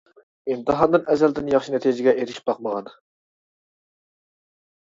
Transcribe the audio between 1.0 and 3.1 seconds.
ئەزەلدىن ياخشى نەتىجىگە ئېرىشىپ باقمىغان.